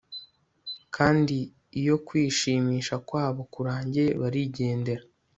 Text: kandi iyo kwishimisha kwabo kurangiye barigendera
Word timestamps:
kandi 0.95 1.37
iyo 1.79 1.95
kwishimisha 2.07 2.95
kwabo 3.07 3.41
kurangiye 3.53 4.07
barigendera 4.21 5.03